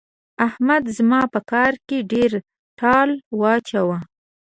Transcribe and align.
احمد 0.47 0.83
زما 0.97 1.21
په 1.33 1.39
کار 1.51 1.73
کې 1.87 1.97
ډېر 2.11 2.31
ټال 2.79 3.09
واچاوو. 3.39 3.97